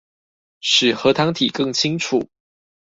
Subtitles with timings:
[0.61, 2.27] 使核糖體更清楚